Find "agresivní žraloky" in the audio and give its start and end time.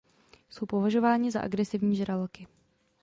1.41-2.47